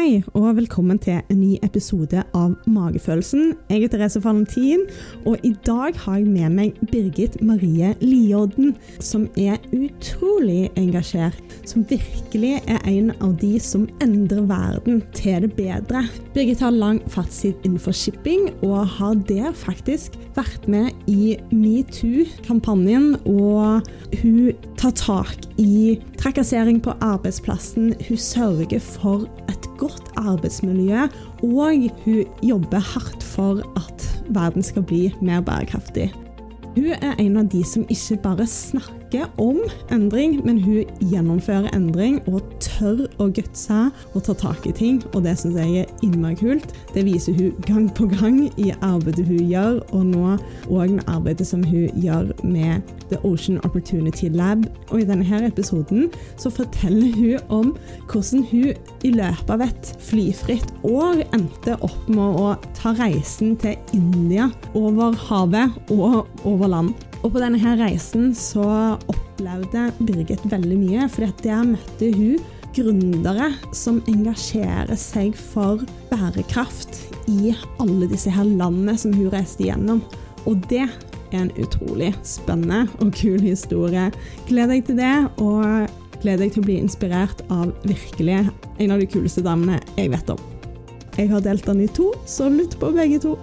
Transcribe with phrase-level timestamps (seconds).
[0.00, 3.50] Hei, og velkommen til en ny episode av Magefølelsen.
[3.68, 4.86] Jeg er Therese Valentin,
[5.28, 8.70] og i dag har jeg med meg Birgit Marie Liodden,
[9.04, 11.36] som er utrolig engasjert.
[11.68, 16.06] Som virkelig er en av de som endrer verden til det bedre.
[16.32, 23.18] Birgit har lang fartstid innenfor shipping, og har der faktisk vært med i metoo-kampanjen.
[23.28, 23.84] Og
[24.22, 27.92] hun tar tak i trakassering på arbeidsplassen.
[28.08, 29.89] Hun sørger for et godt
[30.20, 31.08] arbeidsmiljø,
[31.42, 36.10] og hun jobber hardt for at verden skal bli mer bærekraftig.
[36.76, 38.99] Hun er en av de som ikke bare snakker
[39.38, 39.58] om
[39.92, 43.80] endring, men hun gjennomfører endring og tør å gutse
[44.14, 45.00] og ta tak i ting.
[45.14, 46.74] Og det syns jeg er innmari kult.
[46.94, 50.36] Det viser hun gang på gang i arbeidet hun gjør, og nå
[50.70, 54.64] òg med arbeidet som hun gjør med The Ocean Opportunity Lab.
[54.90, 57.74] Og i denne her episoden så forteller hun om
[58.10, 58.72] hvordan hun
[59.04, 65.16] i løpet av et flyfritt år endte opp med å ta reisen til India over
[65.28, 67.09] havet og over land.
[67.20, 68.64] Og på denne her reisen så
[69.10, 72.40] opplevde Birgit veldig mye, for der møtte hun
[72.76, 80.00] gründere som engasjerer seg for bærekraft i alle disse her landene som hun reiste gjennom.
[80.48, 84.08] Og det er en utrolig spennende og kul historie.
[84.48, 85.90] Gled deg til det, og
[86.22, 90.32] gled deg til å bli inspirert av virkelig en av de kuleste damene jeg vet
[90.32, 90.40] om.
[91.18, 93.36] Jeg har delt den i to, så lytt på begge to.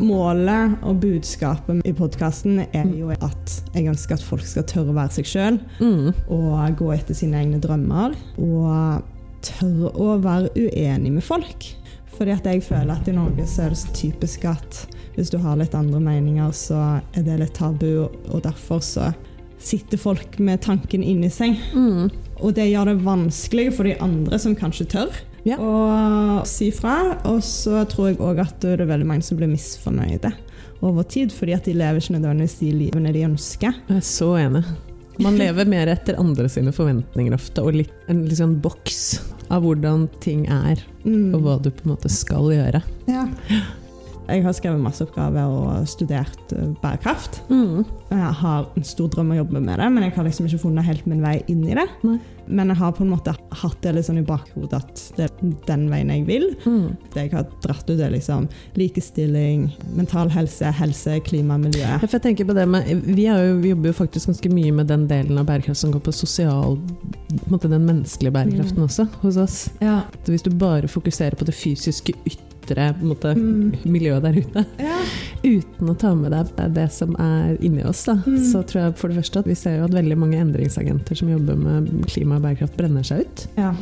[0.00, 4.96] Målet og budskapet i podkasten er jo at jeg ønsker at folk skal tørre å
[4.96, 5.58] være seg sjøl.
[5.80, 6.10] Mm.
[6.32, 8.16] Og gå etter sine egne drømmer.
[8.40, 9.04] Og
[9.44, 11.68] tørre å være uenig med folk.
[12.16, 14.84] Fordi at jeg føler at i Norge så er det så typisk at
[15.16, 19.10] hvis du har litt andre meninger, så er det litt tabu, og derfor så
[19.60, 21.58] sitter folk med tanken inni seg.
[21.76, 22.08] Mm.
[22.40, 25.56] Og det gjør det vanskelig for de andre som kanskje tør Ja.
[25.56, 27.16] å si fra.
[27.30, 30.32] Og så tror jeg òg at det er veldig mange som blir misfornøyde
[30.82, 33.74] over tid, fordi at de lever ikke nødvendigvis de livene de ønsker.
[33.88, 34.64] Jeg er så enig.
[35.20, 39.20] Man lever mer etter andre sine forventninger ofte, og litt, en litt sånn boks
[39.52, 41.34] av hvordan ting er, Mm.
[41.34, 42.82] og hva du på en måte skal gjøre.
[43.08, 43.26] Ja.
[44.30, 47.40] Jeg har skrevet masse oppgaver og studert eh, bærekraft.
[47.50, 47.84] Mm.
[48.10, 50.86] Jeg har en stor drøm å jobbe med det, men jeg har liksom ikke funnet
[50.86, 51.86] helt min vei inn i det.
[52.06, 52.18] Nei.
[52.50, 53.30] Men jeg har på en måte
[53.60, 56.48] hatt det litt sånn i bakhodet at det er den veien jeg vil.
[56.66, 56.96] Mm.
[57.14, 58.48] Det jeg har dratt ut, er liksom
[58.80, 61.86] likestilling, mental helse, helse, klima, miljø.
[62.02, 65.06] Jeg tenker på det med, vi, jo, vi jobber jo faktisk ganske mye med den
[65.10, 66.74] delen av bærekraft som går på sosial
[67.30, 68.86] på en måte Den menneskelige bærekraften Mm.
[68.88, 69.56] også, hos oss.
[69.82, 70.00] Ja.
[70.26, 72.46] Hvis du bare fokuserer på det fysiske ytre
[72.78, 73.72] en måte, Mm.
[73.84, 74.98] miljøet der ute, ja.
[75.44, 78.38] uten å ta med deg det som er inni oss, Mm.
[78.52, 81.28] så tror jeg for det første at vi ser jo at veldig mange endringsagenter som
[81.28, 83.46] jobber med klima og bærekraft, brenner seg ut.
[83.56, 83.74] ja.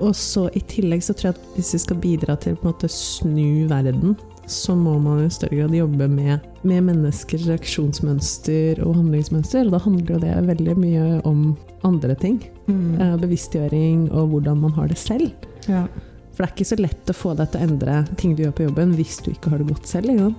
[0.00, 2.72] Og så i tillegg så tror jeg at hvis vi skal bidra til på en
[2.72, 8.94] måte snu verden, så må man i større grad jobbe med, med menneskers reaksjonsmønster og
[8.96, 9.66] handlingsmønster.
[9.66, 12.40] Og da handler jo det veldig mye om andre ting.
[12.68, 13.00] Mm.
[13.00, 15.30] Eh, bevisstgjøring og hvordan man har det selv.
[15.68, 15.86] ja.
[16.32, 18.52] For det er ikke så lett å få deg til å endre ting du gjør
[18.56, 20.10] på jobben hvis du ikke har det godt selv.
[20.14, 20.34] Ikke?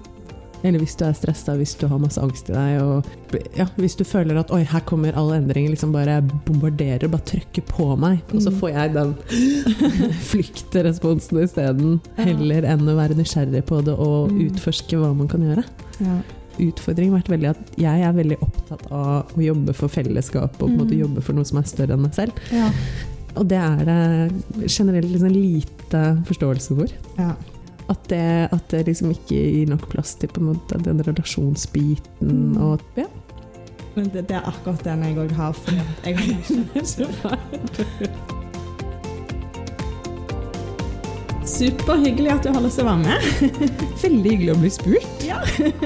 [0.63, 2.81] Eller hvis du er stressa, hvis du har masse angst i deg.
[2.81, 3.03] Og
[3.59, 7.65] ja, hvis du føler at oi, her kommer all endring, liksom bare bombarderer, bare trykker
[7.67, 8.21] på meg.
[8.33, 8.59] Og så Mm.
[8.61, 9.15] får jeg den
[10.31, 11.97] flyktresponsen isteden.
[12.19, 14.39] Heller enn å være nysgjerrig på det og Mm.
[14.49, 15.63] utforske hva man kan gjøre.
[15.99, 16.21] ja.
[16.59, 20.59] Utfordringen har vært veldig at jeg er veldig opptatt av å jobbe for fellesskap og
[20.59, 20.99] på en måte Mm.
[21.01, 22.31] jobbe for noe som er større enn meg selv.
[22.51, 22.69] ja.
[23.35, 24.29] Og det er
[24.67, 25.82] generelt liksom lite
[26.29, 26.95] forståelse for.
[27.19, 27.33] ja.
[27.91, 32.53] At det, at det liksom ikke gir nok plass til måte den relasjonsbiten.
[32.55, 32.57] Mm.
[32.63, 33.09] Og, ja.
[33.95, 35.51] Men det, det er akkurat den jeg òg har.
[35.53, 37.37] For jeg har
[41.53, 43.19] Superhyggelig at du har lyst til å være med.
[44.03, 45.27] Veldig hyggelig å bli spurt.
[45.27, 45.43] Ja.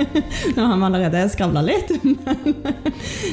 [0.56, 2.62] Nå har vi allerede skravla litt, men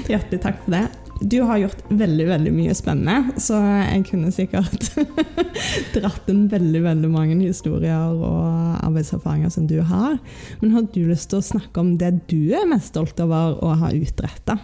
[0.08, 0.86] hjertelig takk for det.
[1.20, 4.88] Du har gjort veldig veldig mye spennende, så jeg kunne sikkert
[5.94, 10.18] dratt inn veldig veldig mange historier og arbeidserfaringer som du har.
[10.60, 13.76] Men har du lyst til å snakke om det du er mest stolt over å
[13.80, 14.58] ha utretta?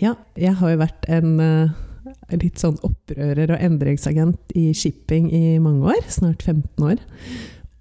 [0.00, 1.72] Ja, jeg har jo vært en eh,
[2.36, 6.04] litt sånn opprører og endringsagent i shipping i mange år.
[6.12, 7.02] Snart 15 år.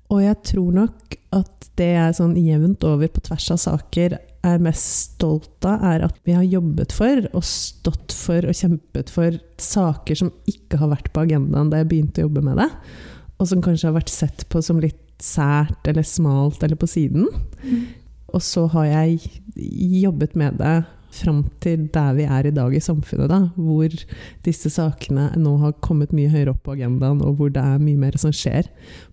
[0.10, 4.62] Og jeg tror nok at det jeg sånn jevnt over på tvers av saker er
[4.64, 9.36] mest stolt av, er at vi har jobbet for og stått for og kjempet for
[9.60, 12.70] saker som ikke har vært på agendaen da jeg begynte å jobbe med det,
[13.40, 17.28] og som kanskje har vært sett på som litt sært eller smalt eller på siden.
[18.32, 19.20] Og så har jeg
[20.06, 20.78] jobbet med det
[21.12, 23.94] fram til der vi er i dag i samfunnet, da, hvor
[24.46, 28.00] disse sakene nå har kommet mye høyere opp på agendaen, og hvor det er mye
[28.00, 28.70] mer som skjer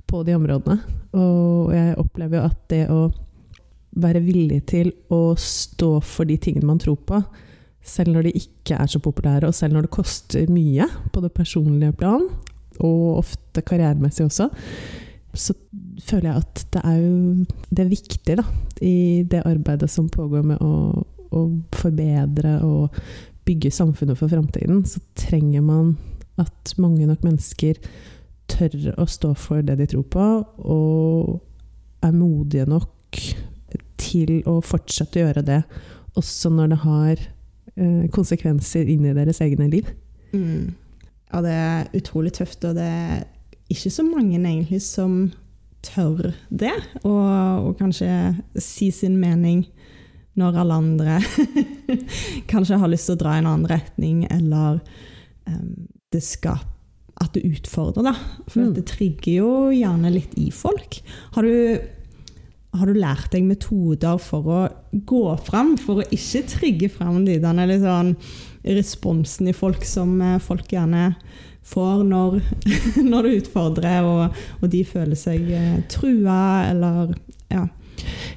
[0.07, 0.77] på de områdene.
[1.17, 3.01] Og jeg opplever jo at det å
[3.97, 7.21] være villig til å stå for de tingene man tror på,
[7.87, 11.33] selv når de ikke er så populære, og selv når det koster mye på det
[11.37, 12.25] personlige plan,
[12.83, 14.51] og ofte karrieremessig også,
[15.37, 15.55] så
[16.07, 18.45] føler jeg at det er jo det er viktig da,
[18.85, 21.43] i det arbeidet som pågår med å, å
[21.77, 22.97] forbedre og
[23.47, 25.95] bygge samfunnet for framtiden, så trenger man
[26.41, 27.79] at mange nok mennesker
[28.51, 30.27] tør å stå for det de tror på,
[30.67, 33.23] og er modige nok
[34.01, 35.61] til å fortsette å gjøre det,
[36.17, 37.15] også når det har
[37.77, 39.89] eh, konsekvenser inn i deres egne liv.
[40.33, 40.75] Mm.
[41.33, 43.25] Ja, det er utrolig tøft, og det er
[43.73, 45.33] ikke så mange egentlig som
[45.87, 46.73] tør det.
[47.03, 48.09] Og, og kanskje
[48.63, 49.65] si sin mening
[50.37, 51.19] når alle andre
[52.53, 54.81] kanskje har lyst til å dra i en annen retning, eller
[55.49, 56.73] um, det skaper
[57.25, 58.13] at det utfordrer, da.
[58.45, 58.73] For Mm.
[58.77, 60.99] det trigger jo gjerne litt i folk.
[61.33, 61.79] Har du,
[62.81, 64.61] har du lært deg metoder for å
[64.93, 68.15] gå fram, for å ikke trigge fram de denne sånn
[68.67, 71.11] responsen i folk som eh, folk gjerne
[71.67, 72.39] får når,
[73.11, 76.39] når du utfordrer, og, og de føler seg eh, trua,
[76.71, 77.17] eller
[77.53, 77.67] ja.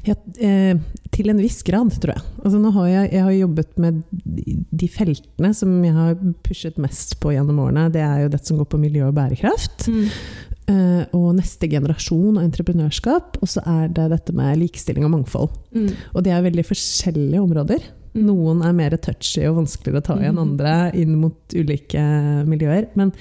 [0.07, 0.77] Ja, eh,
[1.11, 2.23] til en viss grad, tror jeg.
[2.43, 6.13] Altså, nå har jeg, jeg har jobbet med de, feltene som jeg har
[6.45, 7.89] pushet mest på gjennom årene.
[7.93, 9.89] Det er jo dette som går på miljø og bærekraft.
[9.91, 10.21] Eh,
[10.69, 13.39] og neste generasjon og entreprenørskap.
[13.41, 15.55] Og så er det dette med likestilling og mangfold.
[15.73, 15.87] Mm.
[16.13, 17.87] Og det er veldig forskjellige områder.
[18.19, 22.01] Noen er mer touchy og vanskeligere å ta i enn andre inn mot ulike
[22.49, 22.87] miljøer.
[22.97, 23.11] Men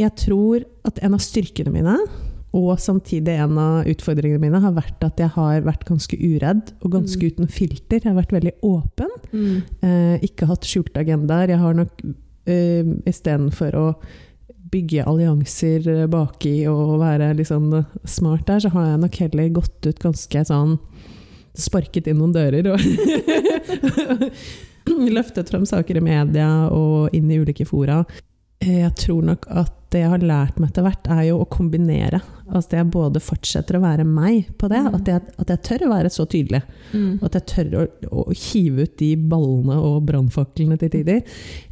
[0.00, 1.96] jeg tror at en av styrkene mine,
[2.56, 6.90] og samtidig en av utfordringene mine, har vært at jeg har vært ganske uredd og
[6.98, 7.30] ganske Mm.
[7.32, 8.00] uten filter.
[8.00, 9.12] Jeg har vært veldig åpen.
[9.32, 9.62] Mm.
[9.82, 11.48] Eh, ikke hatt skjulte agendaer.
[11.48, 11.90] Jeg har nok
[12.46, 13.86] eh, istedenfor å
[14.72, 17.68] bygge allianser eh, baki og være liksom
[18.08, 20.78] smart der, så har jeg nok heller gått ut ganske sånn
[21.52, 22.80] Sparket inn noen dører og
[25.12, 28.00] løftet frem saker i media og inn i ulike fora.
[28.62, 31.48] Eh, Jeg tror nok at det jeg har lært meg etter hvert, er jo å
[31.52, 32.22] kombinere.
[32.48, 34.94] Altså at jeg både fortsetter å være meg på det, Mm.
[34.96, 36.62] at jeg, at jeg tør å være så tydelig.
[36.94, 37.18] Mm.
[37.22, 41.20] At jeg tør å, å hive ut de ballene og brannfaklene til tider.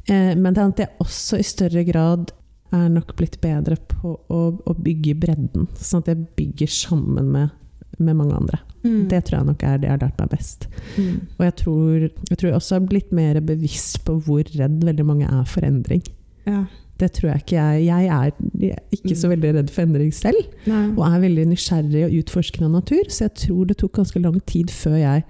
[0.06, 2.32] Eh, men det at jeg også i større grad
[2.76, 5.68] er nok blitt bedre på å, å bygge bredden.
[5.78, 7.54] Sånn at jeg bygger sammen med,
[7.98, 8.60] med mange andre.
[8.84, 9.08] Mm.
[9.10, 10.68] Det tror jeg nok er det jeg har lært meg best.
[10.96, 11.16] Mm.
[11.36, 15.06] Og jeg tror, jeg tror jeg også har blitt mer bevisst på hvor redd veldig
[15.08, 16.04] mange er for endring.
[16.46, 16.64] Ja.
[17.00, 20.10] Det tror jeg ikke jeg Jeg er jeg er ikke så veldig redd for endring
[20.12, 20.82] selv Nei.
[20.92, 23.08] og er veldig nysgjerrig og utforskende av natur.
[23.08, 25.24] Så jeg tror det tok ganske lang tid før jeg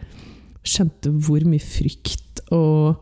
[0.67, 2.99] skjønte hvor mye frykt og,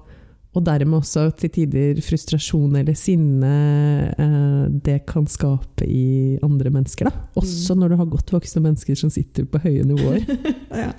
[0.58, 3.52] og dermed også til tider frustrasjon eller sinne
[4.18, 7.08] eh, det kan skape i andre mennesker.
[7.08, 7.26] Da.
[7.38, 10.26] Også når du har godt voksne mennesker som sitter på høye nivåer.
[10.68, 10.92] Ja.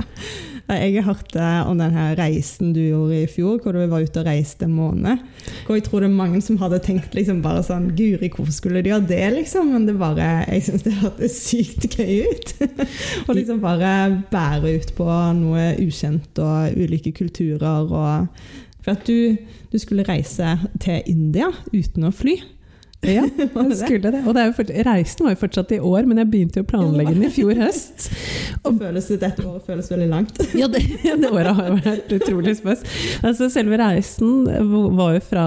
[0.69, 1.33] Jeg har hørt
[1.65, 5.23] om denne reisen du gjorde i fjor, hvor du var ute og reiste en måned.
[5.65, 8.83] Hvor jeg tror det er mange som hadde tenkt liksom bare sånn Guri, hvorfor skulle
[8.85, 9.71] de gjøre det, liksom?
[9.73, 12.53] Men det bare, jeg syns det hørtes sykt gøy ut.
[13.27, 13.94] og liksom bare
[14.29, 15.09] bære ut på
[15.39, 18.44] noe ukjent og ulike kulturer og
[18.85, 19.35] For at du,
[19.71, 22.37] du skulle reise til India uten å fly.
[22.99, 23.23] Ja,
[23.55, 24.21] jeg skulle det.
[24.27, 26.65] Og det er jo fort, reisen var jo fortsatt i år, men jeg begynte jo
[26.65, 28.09] å planlegge den i fjor høst.
[28.68, 30.42] Og føles det, dette året føles veldig langt.
[30.59, 32.83] Ja, det, det året har vært utrolig spes.
[33.23, 34.49] Altså, selve reisen
[34.97, 35.45] var jo fra,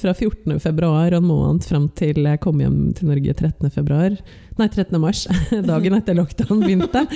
[0.00, 0.56] fra 14.
[0.62, 3.68] februar og en måned fram til jeg kom hjem til Norge 13.
[4.60, 4.96] Nei, 13.
[5.00, 5.22] mars,
[5.70, 7.06] dagen etter lockdown begynte.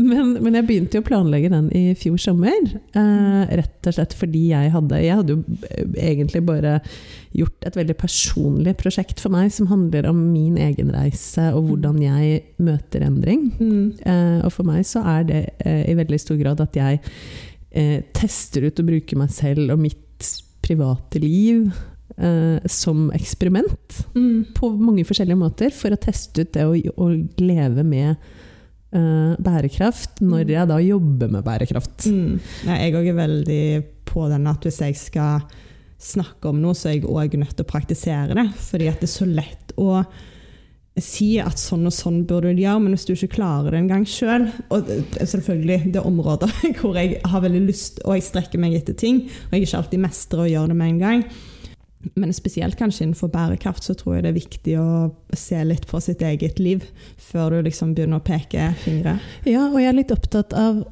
[0.00, 2.70] Men, men jeg begynte jo å planlegge den i fjor sommer.
[2.96, 6.78] Eh, rett og slett fordi jeg hadde Jeg hadde jo egentlig bare
[7.34, 12.00] gjort et veldig personlig prosjekt for meg, som handler om min egen reise og hvordan
[12.02, 13.48] jeg møter endring.
[13.58, 13.86] Mm.
[14.00, 17.02] Eh, og for meg så er det eh, i veldig stor grad at jeg
[17.74, 20.30] eh, tester ut og bruker meg selv og mitt
[20.64, 21.66] private liv
[22.18, 24.46] eh, som eksperiment Mm.
[24.54, 27.08] på mange forskjellige måter for å teste ut det å, å
[27.42, 28.14] leve med
[28.94, 32.06] eh, bærekraft når jeg da jobber med bærekraft.
[32.06, 32.38] Mm.
[32.66, 33.64] Ja, jeg òg er veldig
[34.10, 35.46] på den at hvis jeg skal
[36.04, 38.46] snakke om noe, så er jeg òg nødt til å praktisere det.
[38.60, 40.04] Fordi at det er så lett å
[41.00, 44.04] si at sånn og sånn burde du gjøre, men hvis du ikke klarer det engang
[44.06, 44.86] sjøl Og
[45.18, 49.24] selvfølgelig, det er områder hvor jeg har veldig lyst, og jeg strekker meg etter ting,
[49.48, 51.24] og jeg ikke alltid mestrer å gjøre det med en gang.
[52.14, 54.88] Men spesielt kanskje innenfor bærekraft så tror jeg det er viktig å
[55.36, 56.84] se litt på sitt eget liv
[57.16, 59.18] før du liksom begynner å peke fingre.
[59.48, 60.84] Ja, og jeg er litt opptatt av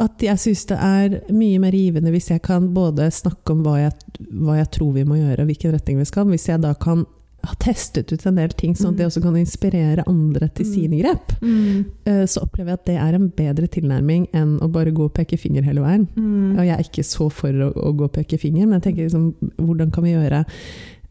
[0.00, 3.76] at jeg syns det er mye mer givende hvis jeg kan både snakke om hva
[3.82, 3.92] jeg,
[4.32, 6.28] hva jeg tror vi må gjøre, og hvilken retning vi skal.
[6.30, 7.04] Hvis jeg da kan
[7.44, 9.10] ha testet ut en del ting, sånn at det Mm.
[9.10, 10.72] også kan inspirere andre til Mm.
[10.74, 11.84] sine grep, mm.
[12.28, 15.38] så opplever jeg at det er en bedre tilnærming enn å bare gå og peke
[15.38, 16.06] finger hele veien.
[16.16, 16.58] Mm.
[16.58, 19.08] Og jeg er ikke så for å, å gå og peke finger, men jeg tenker
[19.08, 20.44] liksom, hvordan kan vi gjøre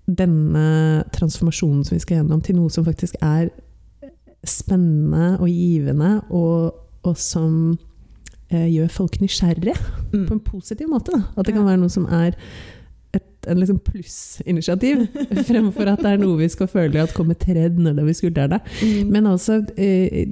[0.08, 3.50] denne transformasjonen som vi skal gjennom, til noe som faktisk er
[4.46, 7.78] spennende og givende, og, og som
[8.52, 9.76] eh, gjør folk nysgjerrige
[10.14, 10.26] Mm.
[10.26, 11.12] på en positiv måte.
[11.14, 11.22] Da.
[11.38, 12.34] At det kan være noe som er
[13.40, 15.06] et en liksom plussinitiativ,
[15.50, 18.60] fremfor at det er noe vi skal føle at kommer tredd nedover skuldrene.
[18.84, 19.10] Mm.
[19.14, 20.26] Men altså, eh,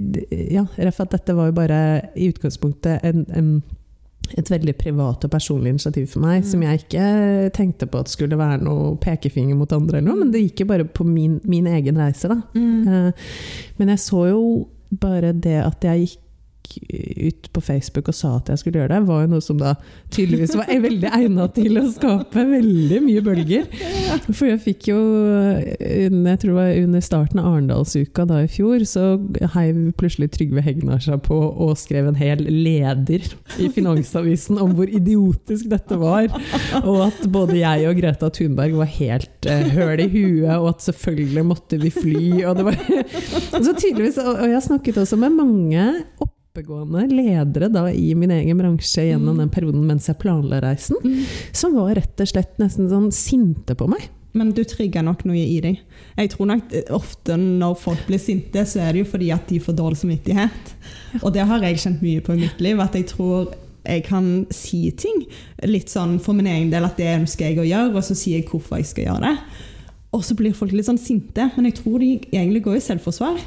[0.52, 1.80] ja, ref at dette var jo bare
[2.20, 3.50] i utgangspunktet en, en,
[4.38, 6.48] et veldig privat og personlig initiativ for meg, Mm.
[6.52, 7.08] som jeg ikke
[7.56, 10.72] tenkte på at skulle være noe pekefinger mot andre, eller noe, men det gikk jo
[10.74, 12.28] bare på min, min egen reise.
[12.28, 12.42] Da.
[12.60, 12.88] Mm.
[12.88, 13.12] Eh,
[13.80, 14.44] Men jeg så jo
[15.00, 16.24] bare det at jeg gikk
[17.28, 19.74] ut på Facebook og sa at jeg skulle gjøre det, var jo noe som da
[20.14, 23.68] tydeligvis var veldig egnet til å skape veldig mye bølger.
[24.32, 28.50] For jeg fikk jo, under- jeg tror det var under starten av Arendalsuka da i
[28.52, 29.06] fjor, så
[29.56, 33.26] heiv plutselig Trygve Hegnar seg på og skrev en hel leder
[33.64, 36.30] i Finansavisen om hvor idiotisk dette var.
[36.84, 40.86] Og at både jeg og Greta Thunberg var helt eh, høl i huet, og at
[40.88, 42.26] selvfølgelig måtte vi fly.
[42.48, 42.80] Og det var
[43.66, 45.86] så tydeligvis, og jeg snakket også med mange
[46.58, 49.38] oppegående ledere da i min egen bransje gjennom Mm.
[49.38, 51.26] den perioden mens jeg planla reisen, Mm.
[51.54, 54.10] som var rett og slett nesten sånn sinte på meg.
[54.34, 55.78] Men du trigger nok noe i dem.
[56.18, 59.48] Jeg tror nok eh, ofte når folk blir sinte, så er det jo fordi at
[59.48, 61.22] de får dårlig samvittighet.
[61.24, 63.54] Og det har jeg kjent mye på i mitt liv, at jeg tror
[63.86, 65.26] jeg kan si ting
[65.64, 68.42] litt sånn for min egen del at det ønsker jeg å gjøre, og så sier
[68.42, 69.38] jeg hvorfor jeg skal gjøre det.
[70.14, 73.40] Og så blir folk litt sånn sinte, men jeg tror de egentlig går i selvforsvar.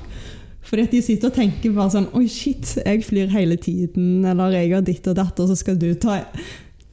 [0.67, 4.53] Fordi at de sitter og tenker bare sånn Oi, shit, jeg flyr hele tiden, eller
[4.55, 6.21] jeg har ditt og datt, og så skal du ta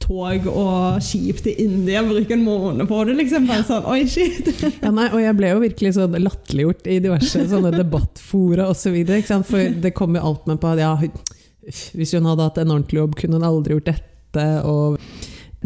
[0.08, 3.48] tog og skip til India, bruke en måned på det, liksom.
[3.50, 4.48] Bare sånn, Oi, shit.
[4.84, 8.96] Ja, nei, og jeg ble jo virkelig sånn latterliggjort i diverse sånne debattfora osv.
[9.48, 10.94] For det kom jo alt med på at ja,
[11.68, 14.46] hvis hun hadde hatt en ordentlig jobb, kunne hun aldri gjort dette.
[14.64, 14.96] og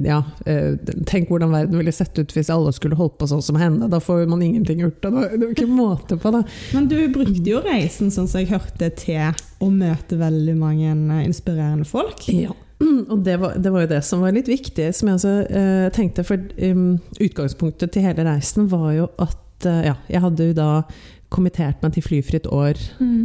[0.00, 3.58] ja, eh, Tenk hvordan verden ville sett ut hvis alle skulle holdt på sånn som
[3.60, 3.90] henne.
[3.92, 5.00] Da får man ingenting gjort.
[5.02, 6.44] Det var- det var ikke måte på, det.
[6.72, 10.94] Men du brukte jo reisen, sånn som jeg hørte, til å møte veldig mange
[11.26, 12.26] inspirerende folk.
[12.28, 12.52] Ja.
[13.12, 15.88] Og det var, det var jo det som var litt viktig, som jeg også eh,
[15.90, 16.24] tenkte.
[16.24, 20.70] For um, utgangspunktet til hele reisen var jo at uh, ja, jeg hadde jo da
[21.30, 22.74] kommittert meg til Flyfritt år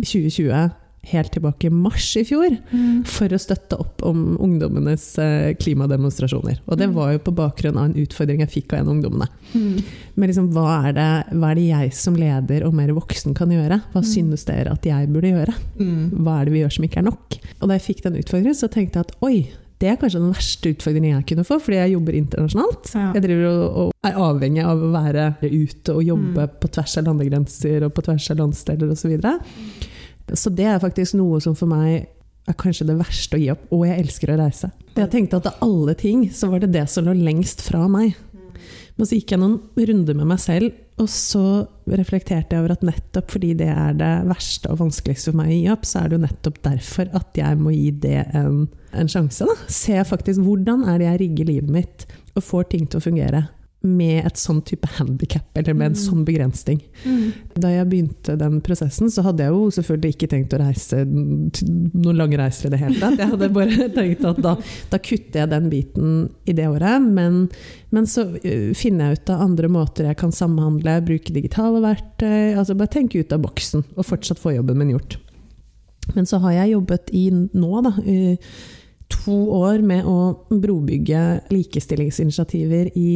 [0.03, 0.69] 2020
[1.11, 3.05] helt tilbake i mars i fjor Mm.
[3.07, 6.59] for å støtte opp om ungdommenes eh, klimademonstrasjoner.
[6.67, 6.93] Og det Mm.
[6.95, 9.27] var jo på bakgrunn av en utfordring jeg fikk av en av ungdommene.
[9.53, 9.83] Mm.
[10.15, 13.49] Men liksom, hva, er det, hva er det jeg som leder og mer voksen kan
[13.49, 13.81] gjøre?
[13.93, 14.05] Hva Mm.
[14.13, 15.55] synes dere at jeg burde gjøre?
[15.79, 16.09] Mm.
[16.23, 17.37] Hva er det vi gjør som ikke er nok?
[17.61, 19.47] Og da jeg fikk den utfordringen, så tenkte jeg at oi,
[19.79, 22.95] det er kanskje den verste utfordringen jeg kunne få, fordi jeg jobber internasjonalt.
[22.95, 23.13] Ja.
[23.13, 26.59] Jeg driver og, og er avhengig av å være ute og jobbe Mm.
[26.59, 29.19] på tvers av landegrenser og på tvers av landsdeler osv.
[30.33, 32.07] Så, det er faktisk noe som for meg
[32.47, 33.67] er kanskje det verste å gi opp.
[33.75, 34.71] Og jeg elsker å reise.
[34.97, 38.15] Jeg tenkte at av alle ting så var det det som lå lengst fra meg.
[38.97, 42.85] Men så gikk jeg noen runder med meg selv, og så reflekterte jeg over at
[42.87, 46.09] nettopp fordi det er det verste og vanskeligste for meg å gi opp, så er
[46.09, 48.63] det jo nettopp derfor at jeg må gi det en,
[48.97, 49.45] en sjanse.
[49.45, 49.69] Da.
[49.69, 53.43] Se faktisk hvordan er det jeg rigger livet mitt og får ting til å fungere
[53.85, 56.01] med et sånn type handikap, eller med en Mm.
[56.01, 56.79] sånn begrensning.
[57.05, 57.33] Mm.
[57.61, 62.17] Da jeg begynte den prosessen, så hadde jeg jo selvfølgelig ikke tenkt å reise noen
[62.17, 63.19] lange reiser i det hele tatt.
[63.21, 64.55] Jeg hadde bare tenkt at da,
[64.89, 67.05] da kutter jeg den biten i det året.
[67.05, 67.49] Men,
[67.93, 72.57] men så øh, finner jeg ut av andre måter jeg kan samhandle, bruke digitale verktøy.
[72.57, 75.19] altså Bare tenke ut av boksen, og fortsatt få jobben min gjort.
[76.15, 77.93] Men så har jeg jobbet i nå, da.
[78.03, 78.37] i
[79.07, 83.13] To år med å brobygge likestillingsinitiativer i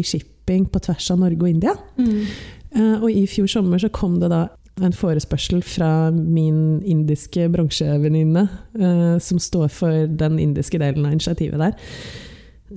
[0.52, 1.74] shipping på tvers av Norge og India.
[1.98, 2.26] Mm.
[2.76, 4.48] Eh, Og i fjor sommer så kom det da
[4.82, 8.48] en forespørsel fra min indiske bransjevenninne,
[8.80, 11.74] eh, som står for den indiske delen av initiativet der.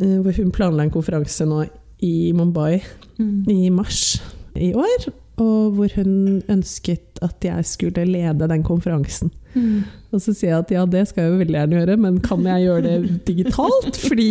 [0.01, 1.69] eh, Hvor hun planla en konferanse nå
[2.03, 2.83] i Mumbai
[3.19, 3.45] Mm.
[3.49, 4.21] i mars
[4.57, 5.13] i år.
[5.39, 9.31] Og hvor hun ønsket at jeg skulle lede den konferansen.
[9.55, 9.85] Mm.
[10.15, 12.45] Og så sier jeg at ja, det skal jeg jo veldig gjerne gjøre, men kan
[12.47, 13.99] jeg gjøre det digitalt?
[14.05, 14.29] Fordi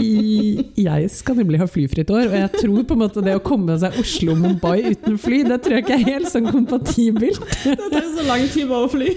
[0.79, 3.75] jeg skal nemlig ha flyfritt år, og jeg tror på en måte det å komme
[3.81, 7.43] seg Oslo-Mumbai uten fly, det tror jeg ikke er helt sånn kompatibelt.
[7.67, 9.11] Det tar jo så lang tid bare å fly.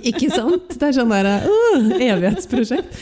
[0.00, 0.74] Ikke sant?
[0.80, 2.98] Det er sånn der uh, evighetsprosjekt.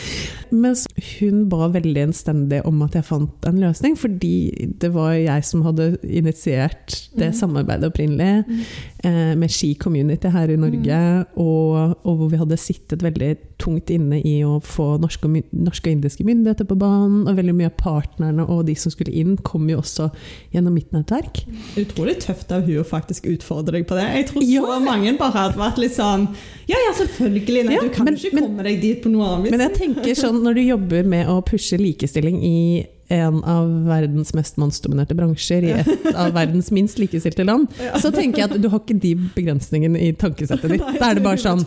[0.52, 0.82] Mens
[1.16, 4.34] hun ba veldig innstendig om at jeg fant en løsning, fordi
[4.82, 7.38] det var jeg som hadde initiert det Mm.
[7.38, 8.58] samarbeidet opprinnelig, Mm.
[9.04, 10.98] eh, med Ski Community her i Norge,
[11.40, 15.90] og, og hvor vi hadde sittet veldig tungt inne i å få norske og, norske
[15.90, 17.26] og indiske myndigheter på banen.
[17.28, 20.08] Og veldig mye av partnerne og de som skulle inn, kom jo også
[20.54, 21.44] gjennom mitt nettverk.
[21.80, 24.08] Utrolig tøft av hun å faktisk utfordre deg på det.
[24.16, 24.62] Jeg tror Ja.
[24.62, 26.28] så mange bare hadde vært litt sånn
[26.68, 27.64] Ja, ja, selvfølgelig.
[27.66, 29.50] Nei, Ja, du kan men- ikke men- komme deg dit på noe annet vis.
[29.50, 34.32] Men jeg tenker sånn, når du jobber med å pushe likestilling i en av verdens
[34.36, 37.68] mest mannsdominerte bransjer, i et av verdens minst likestilte land,
[38.00, 40.86] så tenker jeg at du har ikke de begrensningene i tankesettet ditt.
[41.02, 41.62] Da er det bare sånn.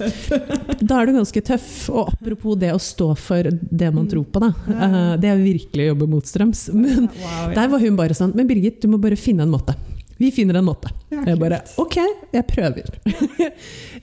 [0.81, 1.89] Da er du ganske tøff.
[1.93, 4.09] Og apropos det å stå for det man Mm.
[4.11, 4.51] tror på, da.
[4.69, 6.67] Eh, Det er virkelig å jobbe motstrøms.
[6.73, 7.09] Men
[7.55, 9.73] der var hun bare sånn Men Birgit, du må bare finne en måte.
[10.17, 10.91] Vi finner en måte.
[11.11, 11.61] Jeg bare.
[11.81, 11.99] OK,
[12.35, 12.93] jeg prøver.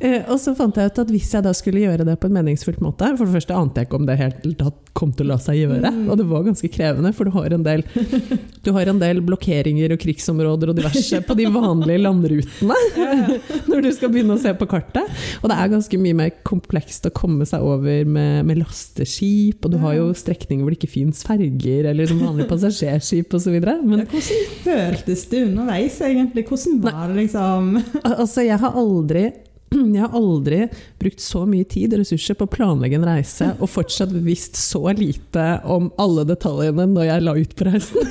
[0.02, 2.34] Eh, og så fant jeg ut at hvis jeg da skulle gjøre det på en
[2.34, 5.32] meningsfullt måte For det første ante jeg ikke om det helt tatt kom til å
[5.32, 5.90] la seg gjøre.
[5.94, 6.08] Mm.
[6.10, 7.84] Og det var ganske krevende, for du har en del,
[8.64, 12.76] du har en del blokkeringer og krigsområder og diverse på de vanlige landrutene.
[13.70, 15.06] Når du skal begynne å se på kartet.
[15.40, 19.62] Og det er ganske mye mer komplekst å komme seg over med, med lasteskip.
[19.62, 23.58] Og du har jo strekninger hvor det ikke fins ferger eller som vanlige passasjerskip osv.
[23.62, 26.44] Men Ja, hvordan føltes det underveis, egentlig?
[26.48, 27.72] Hvordan var det liksom
[28.04, 29.24] Altså, jeg har aldri
[29.72, 30.58] jeg har aldri
[31.00, 34.82] brukt så mye tid og ressurser på å planlegge en reise, og fortsatt visst så
[34.92, 38.10] lite om alle detaljene når jeg la ut på reisen.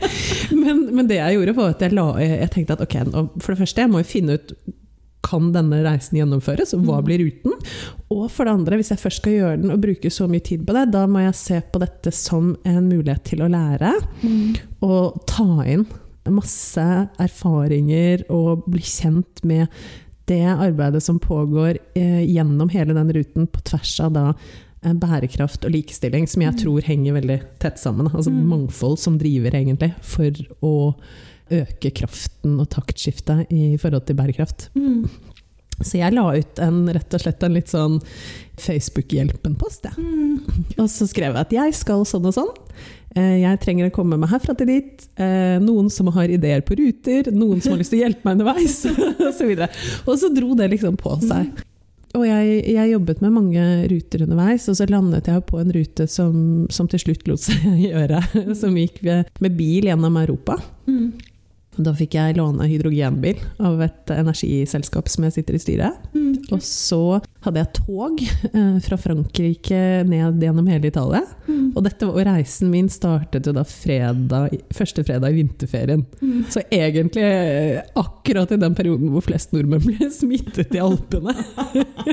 [0.62, 2.96] men, men det jeg gjorde, var at jeg, la, jeg tenkte at ok,
[3.36, 4.54] for det første, jeg må jo finne ut
[5.24, 7.04] kan denne reisen gjennomføres, og hva Mm.
[7.06, 7.54] blir ruten?
[8.12, 10.66] Og for det andre, hvis jeg først skal gjøre den og bruke så mye tid
[10.68, 13.94] på det, da må jeg se på dette som en mulighet til å lære
[14.84, 15.86] og ta inn
[16.32, 19.66] masse erfaringer og bli kjent med
[20.26, 24.22] det arbeidet som pågår eh, gjennom hele den ruten på tvers av da
[24.82, 26.58] eh, bærekraft og likestilling, som jeg Mm.
[26.62, 28.06] tror henger veldig tett sammen.
[28.14, 28.46] Altså Mm.
[28.48, 30.30] mangfold som driver, egentlig, for
[30.62, 30.94] å
[31.50, 34.70] øke kraften og taktskiftet i forhold til bærekraft.
[34.74, 35.08] Mm.
[35.82, 38.00] Så jeg la ut en, rett og slett en litt sånn
[38.56, 39.84] Facebook-hjelpen-post.
[39.84, 39.94] Ja.
[39.98, 40.40] Mm.
[40.78, 42.52] Og så skrev jeg at jeg skal sånn og sånn.
[43.14, 45.04] Eh, Jeg trenger å komme meg herfra til dit.
[45.20, 48.40] Eh, Noen som har ideer på ruter, noen som har lyst til å hjelpe meg
[48.40, 48.80] underveis,
[49.30, 49.52] osv.
[50.08, 51.52] Og så dro det liksom på seg.
[52.14, 56.04] Og jeg, jeg jobbet med mange ruter underveis, og så landet jeg på en rute
[56.10, 56.34] som,
[56.70, 58.20] som til slutt lot seg gjøre.
[58.54, 60.60] Som gikk med, med bil gjennom Europa.
[60.86, 61.08] Mm.
[61.74, 66.04] Da fikk jeg låne hydrogenbil av et energiselskap som jeg sitter i styret.
[66.14, 66.23] Mm.
[66.52, 71.22] Og så hadde jeg tog eh, fra Frankrike ned gjennom hele Italia.
[71.46, 71.74] Mm.
[71.74, 76.04] Og, dette, og reisen min startet jo da fredag, første fredag i vinterferien.
[76.22, 76.44] Mm.
[76.52, 81.34] Så egentlig eh, akkurat i den perioden hvor flest nordmenn ble smittet i Alpene.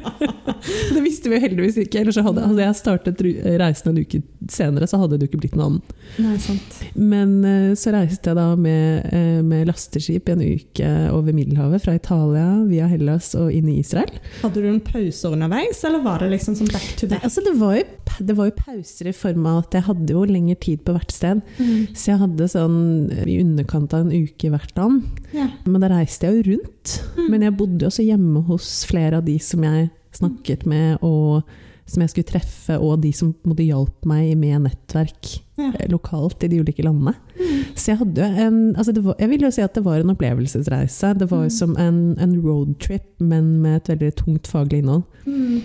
[0.96, 2.04] det visste vi heldigvis ikke.
[2.04, 3.24] Ellers så hadde, hadde jeg startet
[3.62, 5.96] reisen en uke senere, så hadde det jo ikke blitt noe annet.
[6.20, 6.82] Nei, sant.
[6.98, 9.08] Men eh, så reiste jeg da med,
[9.48, 14.11] med lasteskip i en uke over Middelhavet, fra Italia via Hellas og inn i Israel.
[14.42, 17.24] Hadde du en pause underveis, eller var det liksom som back to Nei, back?
[17.28, 17.84] altså det, var jo,
[18.30, 21.12] det var jo pauser i form av at jeg hadde jo lengre tid på hvert
[21.16, 21.42] sted.
[21.60, 21.88] Mm.
[21.96, 22.78] Så jeg hadde sånn
[23.26, 25.04] i underkant av en uke hvert land.
[25.36, 25.48] Ja.
[25.66, 26.96] Men da reiste jeg jo rundt.
[27.18, 27.26] Mm.
[27.34, 31.44] Men jeg bodde jo også hjemme hos flere av de som jeg snakket med, og
[31.92, 35.72] som jeg skulle treffe, og de som måtte hjalp meg med nettverk Ja.
[35.78, 37.12] eh, lokalt i de ulike landene.
[37.36, 37.51] Mm.
[37.76, 40.00] Så jeg hadde jo en altså det var, Jeg vil jo si at det var
[40.02, 41.14] en opplevelsesreise.
[41.20, 41.58] Det var jo Mm.
[41.58, 45.04] som en, en roadtrip, men med et veldig tungt faglig innhold.
[45.26, 45.62] Mm.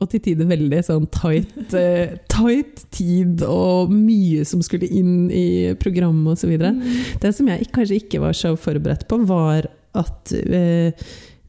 [0.00, 5.72] Og til tider veldig sånn tight, eh, tight tid og mye som skulle inn i
[5.80, 6.52] programmet osv.
[6.60, 6.82] Mm.
[7.22, 10.92] Det som jeg kanskje ikke var så forberedt på, var at eh,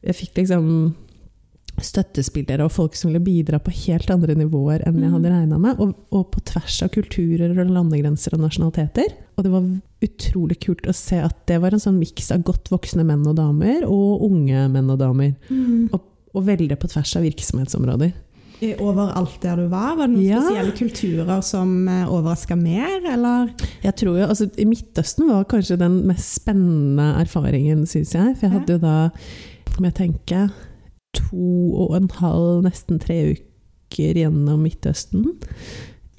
[0.02, 0.94] jeg fikk liksom
[1.84, 5.14] støttespillere og folk som ville bidra på helt andre nivåer enn jeg Mm.
[5.16, 9.12] hadde regna med, og, og på tvers av kulturer og landegrenser og nasjonaliteter.
[9.36, 9.66] Og det var
[10.02, 13.36] utrolig kult å se at det var en sånn miks av godt voksne menn og
[13.36, 15.34] damer, og unge menn og damer.
[15.50, 15.90] Mm.
[16.34, 18.12] Og veldig på tvers av virksomhetsområder.
[18.60, 20.40] I- Overalt der du var, var det noen Ja.
[20.42, 23.50] spesielle kulturer som overraska mer, eller?
[23.84, 28.34] Jeg tror jo, altså I Midtøsten var kanskje den mest spennende erfaringen, syns jeg.
[28.36, 29.10] For jeg hadde jo da,
[29.78, 30.50] om jeg tenker,
[31.16, 31.50] to
[31.84, 35.26] og en halv, nesten tre uker gjennom Midtøsten.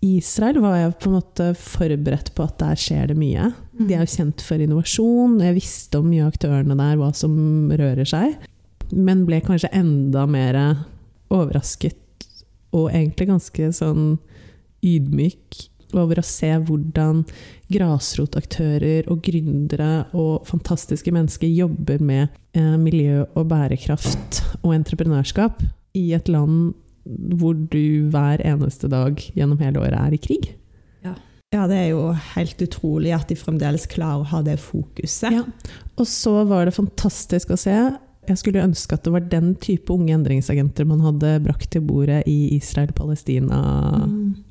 [0.06, 3.50] Israel var jeg på en måte forberedt på at der skjer det mye.
[3.76, 7.34] De er jo kjent for innovasjon, jeg visste om mye av aktørene der, hva som
[7.74, 8.38] rører seg.
[8.96, 10.58] Men ble kanskje enda mer
[11.30, 12.00] overrasket,
[12.74, 14.16] og egentlig ganske sånn
[14.86, 15.66] ydmyk
[15.98, 17.24] over å se hvordan
[17.74, 25.64] grasrotaktører og gründere og fantastiske mennesker jobber med eh, miljø og bærekraft og entreprenørskap
[25.98, 26.76] i et land
[27.40, 30.52] hvor du hver eneste dag gjennom hele året er i krig.
[31.50, 35.34] Ja, det er jo helt utrolig at de fremdeles klarer å ha det fokuset.
[35.34, 35.48] Ja.
[35.98, 37.74] Og så var det fantastisk å se
[38.30, 42.22] jeg skulle ønske at det var den type unge endringsagenter man hadde brakt til bordet
[42.30, 42.60] i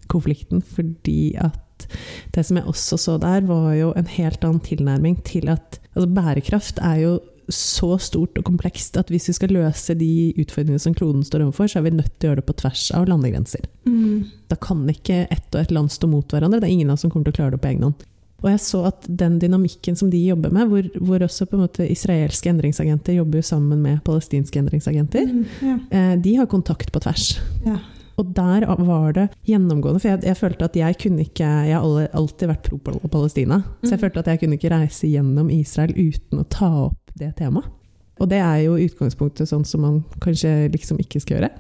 [0.09, 0.63] Israel-Palestina-konflikten.
[0.63, 1.87] Fordi at
[2.35, 6.09] det som jeg også så der, var jo en helt annen tilnærming til at altså
[6.09, 7.19] Bærekraft er jo
[7.51, 11.67] så stort og komplekst at hvis vi skal løse de utfordringene som kloden står overfor,
[11.67, 13.65] så er vi nødt til å gjøre det på tvers av landegrenser.
[13.87, 14.27] Mm.
[14.51, 16.61] Da kan ikke ett og ett land stå mot hverandre.
[16.61, 18.05] Det er ingen oss som kommer til å klare det på egen hånd.
[18.45, 21.65] Og jeg så at den dynamikken som de jobber med, hvor, hvor også på en
[21.65, 25.79] måte israelske endringsagenter jobber jo sammen med palestinske endringsagenter, Mm, ja.
[25.91, 27.39] eh, de har kontakt på tvers.
[27.65, 27.79] Ja.
[28.19, 32.09] Og der var det gjennomgående, for jeg, jeg følte at jeg kunne ikke Jeg har
[32.19, 34.05] alltid vært pro Palestina, så jeg Mm.
[34.05, 37.71] følte at jeg kunne ikke reise gjennom Israel uten å ta opp det temaet.
[38.19, 41.51] Og det er jo utgangspunktet sånn som man kanskje liksom ikke skal gjøre.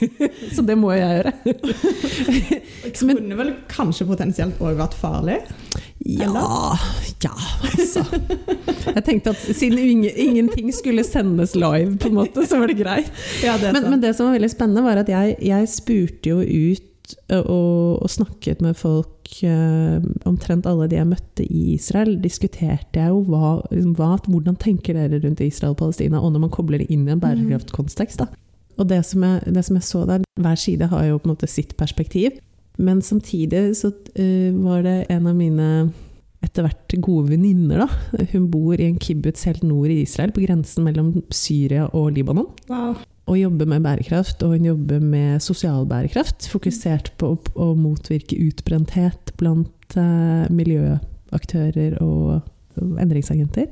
[0.56, 1.32] så det må jeg gjøre.
[2.82, 5.36] Det kunne vel kanskje potensielt òg vært farlig?
[6.06, 6.76] Ja,
[7.20, 8.04] ja, altså.
[8.94, 13.10] Jeg tenkte at siden ingenting skulle sendes live, på en måte, så var det greit.
[13.44, 16.40] Ja, det Men, men det som var veldig spennende, var at jeg, jeg spurte jo
[16.40, 16.86] ut
[17.34, 23.10] og, og snakket med folk eh, Omtrent alle de jeg møtte i Israel, diskuterte jeg
[23.10, 26.82] jo hva, liksom, hva hvordan tenker dere rundt Israel og Palestina, og når man kobler
[26.82, 28.22] det inn i en bærekraftkontekst.
[28.22, 28.30] da.
[28.80, 31.34] Og det som, jeg, det som jeg så der, hver side har jo på en
[31.34, 32.38] måte sitt perspektiv,
[32.78, 35.70] men samtidig så eh, var det en av mine
[36.40, 38.24] etter hvert gode venninner, da.
[38.32, 42.48] Hun bor i en kibbutz helt nord i Israel, på grensen mellom Syria og Libanon
[42.70, 42.96] Wow.
[43.28, 48.38] og jobber med bærekraft, og hun jobber med sosial bærekraft, fokusert på å, å motvirke
[48.40, 52.40] utbrenthet blant eh, miljøaktører og,
[52.80, 53.66] endringsagenter.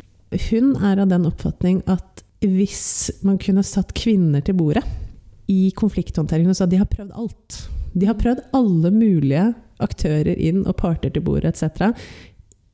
[0.51, 4.83] Hun er av den oppfatning at hvis man kunne satt kvinner til bordet
[5.49, 9.47] i konflikthåndtering og sa de har prøvd alt, de har prøvd alle mulige
[9.83, 11.93] aktører inn og parter til bordet etc.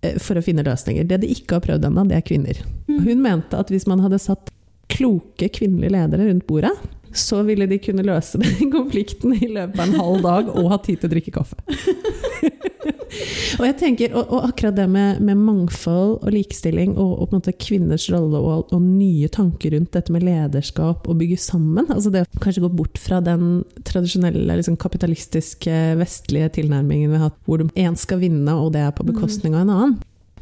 [0.02, 1.06] eh, for å finne løsninger.
[1.08, 2.60] Det de ikke har prøvd ennå, det er kvinner.
[2.88, 3.00] Mm.
[3.06, 4.52] Hun mente at hvis man hadde satt
[4.92, 6.72] kloke kvinnelige ledere rundt bordet,
[7.14, 10.80] så ville de kunne løse den konflikten i løpet av en halv dag og ha
[10.82, 11.58] tid til å drikke kaffe.
[13.58, 17.36] og jeg tenker, og, og akkurat det med, med mangfold og likestilling og, og på
[17.36, 21.86] en måte kvinners rolle og, og nye tanker rundt dette med lederskap og bygge sammen
[21.86, 27.30] altså Det å kanskje gå bort fra den tradisjonelle liksom, kapitalistiske vestlige tilnærmingen vi har
[27.30, 29.94] hatt, hvor én skal vinne, og det er på bekostning av en annen.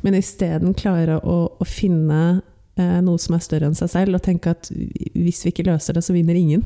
[0.03, 2.43] Men isteden klare å, å finne
[2.77, 4.71] noe som er større enn seg selv, og tenke at
[5.15, 6.65] hvis vi ikke løser det, så vinner ingen.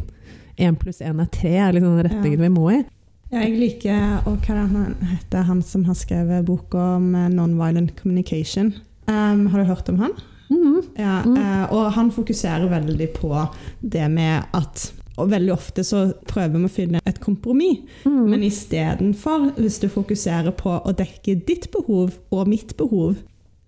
[0.59, 2.49] Én pluss én er tre, er liksom den retningen Ja.
[2.49, 2.85] vi må i.
[3.33, 7.29] Ja, jeg liker Og hva det han heter, han som har skrevet boka om eh,
[7.29, 8.73] non-violent communication?
[9.09, 10.13] Um, har du hørt om han?
[10.49, 10.83] Mhm.
[10.97, 11.37] Ja, Mm.
[11.37, 13.49] eh, og han fokuserer veldig på
[13.83, 18.29] det med at og veldig ofte så prøver vi å finne et kompromiss, Mm.
[18.31, 23.17] men istedenfor, hvis du fokuserer på å dekke ditt behov og mitt behov,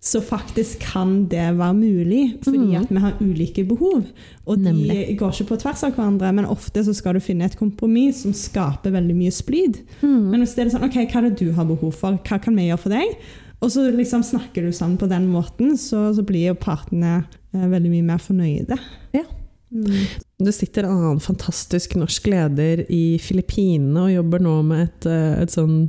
[0.00, 2.74] så faktisk kan det være mulig, fordi Mhm.
[2.82, 4.04] at vi har ulike behov.
[4.46, 5.18] Og de Nemlig.
[5.18, 8.32] går ikke på tvers av hverandre, men ofte så skal du finne et kompromiss som
[8.32, 9.80] skaper veldig mye splid.
[10.02, 10.30] Mm.
[10.30, 12.12] Men hvis det er sånn, ok, hva er det du har behov for?
[12.24, 13.16] Hva kan vi gjøre for deg?
[13.60, 17.66] Og så liksom snakker du sammen på den måten, så, så blir jo partene eh,
[17.66, 18.78] veldig mye mer fornøyde.
[19.12, 19.24] Ja.
[19.74, 20.06] Mm.
[20.38, 25.42] Det sitter en annen fantastisk norsk leder i Filippinene og jobber nå med et, eh,
[25.42, 25.88] et sånn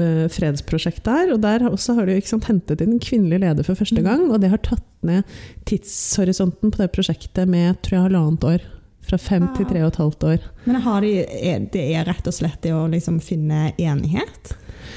[0.00, 1.32] eh, fredsprosjekt der.
[1.34, 4.04] Og der også har de jo sant, hentet inn en kvinnelig leder for første Mm.
[4.06, 4.30] gang.
[4.30, 5.24] Og det har tatt ned
[5.66, 8.64] tidshorisonten på det prosjektet med tror jeg, halvannet år.
[9.02, 10.42] Fra fem til tre og et halvt år.
[10.64, 14.52] Men har de, er, det er rett og slett det å liksom finne enighet?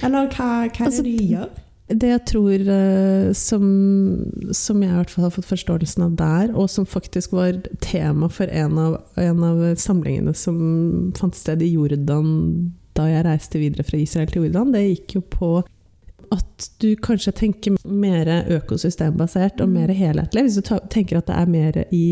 [0.06, 1.50] Eller hva, hva er Altså, det de gjør?
[1.90, 3.66] Det jeg tror eh, som,
[4.54, 8.30] som jeg i hvert fall har fått forståelsen av der, og som faktisk var tema
[8.30, 13.86] for en av, en av samlingene som fant sted i Jordan da jeg reiste videre
[13.88, 15.52] fra Israel til Jordan, det gikk jo på
[16.34, 20.48] at du kanskje tenker mer økosystembasert og mer helhetlig.
[20.48, 22.06] Hvis du tenker at det er mer i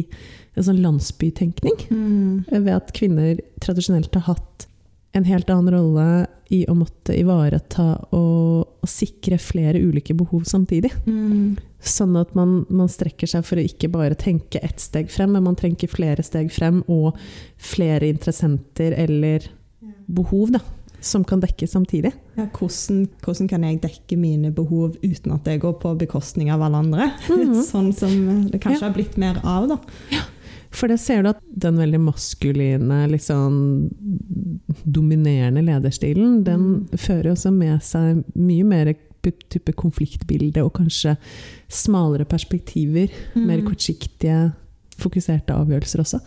[0.54, 2.46] en sånn landsbytenkning Mm.
[2.52, 4.68] ved at kvinner tradisjonelt har hatt
[5.14, 10.92] en helt annen rolle i å måtte ivareta og, og sikre flere ulike behov samtidig.
[11.06, 11.58] Mm.
[11.84, 15.46] Sånn at man, man strekker seg for å ikke bare tenke ett steg frem, men
[15.46, 17.18] man trenger flere steg frem og
[17.58, 19.50] flere interessenter eller
[20.14, 20.60] behov da,
[21.04, 22.14] som kan dekkes samtidig.
[22.38, 26.62] Ja, hvordan, hvordan kan jeg dekke mine behov uten at det går på bekostning av
[26.62, 27.10] alle andre?
[27.30, 27.58] Mhm.
[27.72, 28.88] sånn som det kanskje Ja.
[28.88, 29.78] har blitt mer av, da.
[30.74, 33.92] For det ser du at den veldig maskuline, litt sånn
[34.86, 41.14] dominerende lederstilen, den fører også med seg mye mer type konfliktbilde og kanskje
[41.72, 43.10] smalere perspektiver.
[43.36, 43.68] Mer Mm.
[43.70, 44.54] kortsiktige,
[44.98, 46.20] fokuserte avgjørelser også.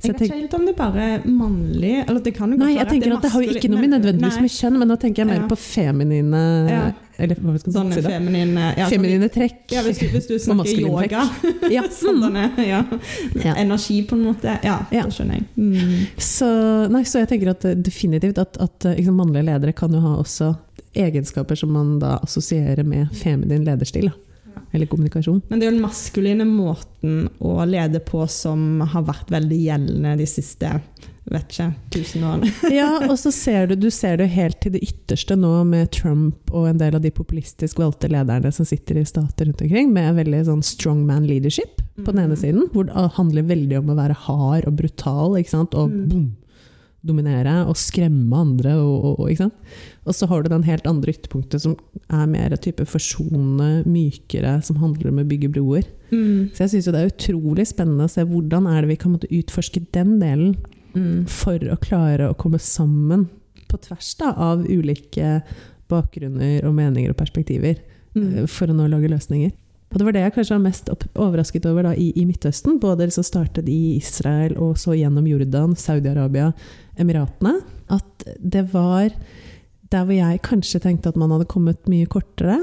[0.00, 2.70] Så Jeg vet ikke helt om det bare er mannlig eller det kan jo Nei,
[2.78, 4.96] jeg tenker er at det har jo ikke noe med nødvendigvis med kjønn, men da
[4.96, 5.48] tenker jeg mer Ja.
[5.50, 6.78] på feminine Ja.
[7.20, 8.08] Eller hva skal man si da?
[8.14, 9.58] feminine ja, Feminine trekk.
[9.74, 11.26] Ja, hvis du, hvis du snakker yoga.
[11.76, 11.82] Ja.
[11.92, 12.80] Sånne, ja.
[13.44, 13.52] Ja.
[13.60, 14.56] Energi, på en måte.
[14.64, 15.02] Ja, Ja.
[15.04, 15.44] det skjønner jeg.
[15.60, 16.06] Mm.
[16.16, 16.48] Så,
[16.88, 20.14] nei, så jeg tenker at eh, definitivt at, at liksom, mannlige ledere kan jo ha
[20.22, 20.54] også
[20.96, 24.08] egenskaper som man da assosierer med feminin lederstil.
[24.08, 24.16] Da.
[24.72, 25.42] Eller kommunikasjon.
[25.48, 30.16] Men det er jo den maskuline måten å lede på som har vært veldig gjeldende
[30.20, 30.80] de siste
[31.30, 32.48] vet ikke, tusen årene.
[32.80, 36.50] Ja, og så ser du, du ser det helt til det ytterste nå med Trump
[36.50, 40.16] og en del av de populistisk valgte lederne som sitter i stater rundt omkring, med
[40.18, 42.40] veldig sånn strongman leadership på den ene Mm.
[42.40, 46.08] siden, hvor det handler veldig om å være hard og brutal, ikke sant, og Mm.
[46.08, 46.26] boom,
[47.06, 49.52] dominere og skremme andre, og, og, og.
[50.06, 51.76] Og så har du den helt andre ytterpunktet som
[52.12, 55.86] er mer type forsonende, mykere, som handler om å bygge broer.
[56.10, 56.50] Mm.
[56.52, 59.30] Så jeg syns det er utrolig spennende å se hvordan er det vi kan måtte
[59.32, 60.56] utforske den delen
[60.90, 61.28] Mm.
[61.30, 63.28] for å klare å komme sammen
[63.70, 65.36] på tvers da, av ulike
[65.88, 67.76] bakgrunner og meninger og perspektiver
[68.16, 68.38] Mm.
[68.38, 69.52] eh, for å nå lage løsninger.
[69.92, 72.80] Og Det var det jeg kanskje var mest overrasket over da, i, i Midtøsten.
[72.80, 76.52] Både som startet i Israel og så gjennom Jordan, Saudi-Arabia,
[77.00, 77.56] Emiratene.
[77.90, 79.10] At det var
[79.90, 82.60] der hvor jeg kanskje tenkte at man hadde kommet mye kortere.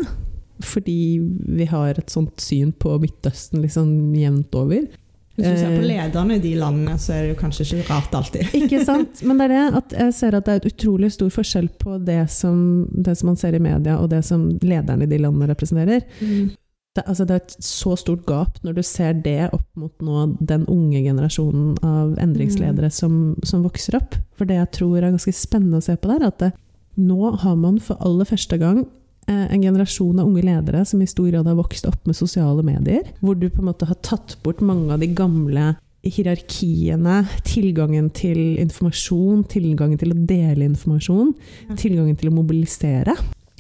[0.64, 1.20] Fordi
[1.58, 4.88] vi har et sånt syn på Midtøsten liksom jevnt over.
[5.38, 5.90] Hvis du ser på Eh.
[5.92, 8.48] lederne i de landene, så er det jo kanskje ikke rart alltid.
[8.58, 9.22] Ikke sant?
[9.22, 12.00] Men det er det at jeg ser at det er et utrolig stor forskjell på
[12.08, 15.52] det som, det som man ser i media, og det som lederne i de landene
[15.52, 16.08] representerer.
[16.22, 16.56] Mm.
[16.98, 20.24] Det, altså det er et så stort gap når du ser det opp mot nå
[20.50, 24.18] den unge generasjonen av endringsledere som, som vokser opp.
[24.40, 26.52] For det jeg tror er ganske spennende å se på der, er at det,
[26.98, 28.80] nå har man for aller første gang
[29.30, 32.66] eh, en generasjon av unge ledere som i stor grad har vokst opp med sosiale
[32.66, 35.76] medier, hvor du på en måte har tatt bort mange av de gamle
[36.08, 41.34] hierarkiene, tilgangen til informasjon, tilgangen til å dele informasjon,
[41.70, 41.76] Ja.
[41.76, 43.14] tilgangen til å mobilisere.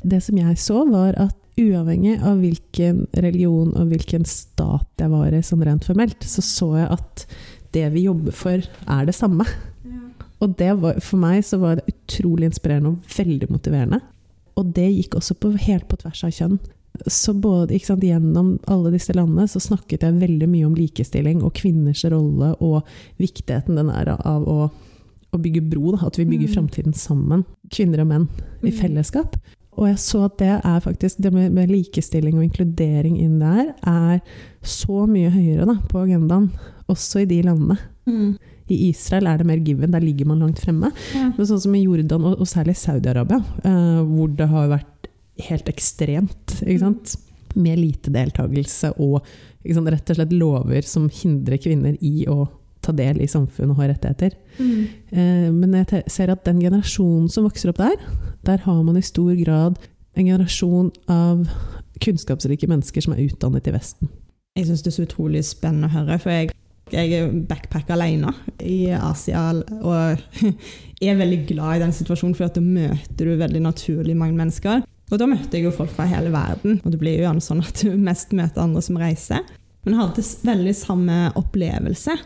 [0.03, 5.33] Det som jeg så, var at uavhengig av hvilken religion og hvilken stat jeg var
[5.33, 7.25] i sånn rent formelt, så så jeg at
[7.73, 9.45] det vi jobber for, er det samme.
[10.39, 14.01] Og det var, for meg så var det utrolig inspirerende og veldig motiverende.
[14.57, 16.59] Og det gikk også på, helt på tvers av kjønn.
[17.09, 21.53] Så både, sant, Gjennom alle disse landene så snakket jeg veldig mye om likestilling og
[21.57, 22.85] kvinners rolle og
[23.21, 24.69] viktigheten den er av å,
[25.33, 25.91] å bygge bro.
[25.95, 26.53] Da, at vi bygger Mm.
[26.55, 27.45] framtiden sammen.
[27.73, 28.27] Kvinner og menn
[28.63, 28.77] i Mm.
[28.77, 29.37] fellesskap.
[29.77, 33.71] Og jeg så at det er faktisk, det med, med likestilling og inkludering inn der,
[33.85, 34.19] er
[34.65, 36.49] så mye høyere da, på agendaen,
[36.89, 37.77] også i de landene.
[38.09, 38.37] Mm.
[38.67, 40.89] I Israel er det mer given, der ligger man langt fremme.
[41.15, 41.29] Ja.
[41.37, 45.11] Men sånn som i Jordan, og, og særlig Saudi-Arabia, eh, hvor det har vært
[45.47, 46.57] helt ekstremt,
[47.57, 49.23] med lite deltakelse og
[49.65, 52.43] rett og slett lover som hindrer kvinner i å
[52.85, 54.35] ta del i samfunnet og ha rettigheter.
[54.59, 54.81] Mm.
[55.09, 57.97] Eh, men jeg ser at den generasjonen som vokser opp der,
[58.47, 59.79] der har man i stor grad
[60.17, 61.47] en generasjon av
[62.01, 64.09] kunnskapsrike mennesker som er utdannet i Vesten.
[64.57, 66.53] Jeg syns det er så utrolig spennende å høre, for jeg,
[66.93, 68.33] jeg backpacker alene
[68.63, 70.23] i Asia og
[71.07, 74.81] er veldig glad i den situasjonen, for da møter du veldig naturlig mange mennesker.
[75.07, 77.63] Og da møtte jeg jo folk fra hele verden, og det blir jo gjerne sånn
[77.63, 79.45] at du mest møter andre som reiser.
[79.85, 82.17] Men jeg hadde veldig samme opplevelse.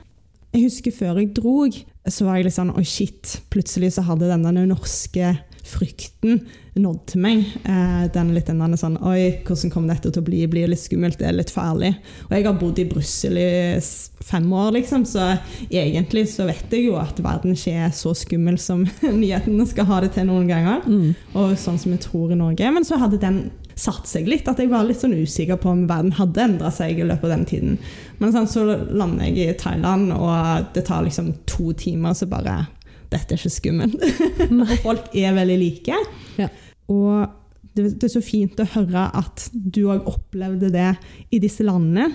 [0.51, 1.75] Jeg husker før jeg drog,
[2.09, 3.37] så var jeg litt sånn Oi, shit.
[3.53, 5.35] Plutselig så hadde den norske
[5.67, 6.41] frykten
[6.79, 7.43] nådd til meg.
[7.67, 10.41] Eh, den litt den sånn Oi, hvordan kommer dette til å bli?
[10.49, 11.19] Blir litt skummelt?
[11.19, 11.93] Det er litt farlig.
[12.29, 13.51] Og jeg har bodd i Brussel i
[14.23, 15.33] fem år, liksom, så
[15.67, 20.01] egentlig så vet jeg jo at verden ikke er så skummel som nyhetene skal ha
[20.05, 20.85] det til noen ganger.
[21.35, 22.71] Og sånn som vi tror i Norge.
[22.71, 23.43] Men så hadde den
[23.75, 24.47] satt seg litt.
[24.47, 27.35] At jeg var litt sånn usikker på om verden hadde endra seg i løpet av
[27.35, 27.79] den tiden.
[28.21, 32.61] Men sånn, så lander jeg i Thailand, og det tar liksom to timer, så bare
[33.11, 33.95] Dette er ikke skummelt.
[34.61, 35.97] og folk er veldig like.
[36.39, 36.47] Ja.
[36.91, 37.27] Og
[37.75, 40.89] det, det er så fint å høre at du òg opplevde det
[41.31, 42.09] i disse landene.